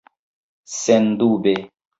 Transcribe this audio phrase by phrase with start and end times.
[0.79, 1.55] Sendube.